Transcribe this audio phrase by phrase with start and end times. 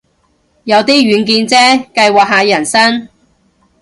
[0.63, 3.07] 有啲遠見啫，計劃下人生